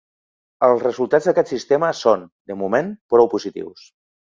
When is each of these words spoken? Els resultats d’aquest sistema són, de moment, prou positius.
Els 0.67 0.85
resultats 0.85 1.27
d’aquest 1.29 1.51
sistema 1.53 1.91
són, 2.01 2.25
de 2.53 2.59
moment, 2.65 2.93
prou 3.17 3.33
positius. 3.37 3.89